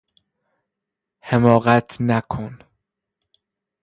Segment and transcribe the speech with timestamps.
[1.19, 2.57] حماقت نکن!